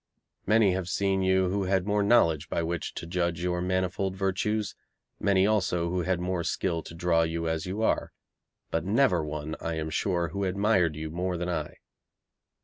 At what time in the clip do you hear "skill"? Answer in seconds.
6.43-6.81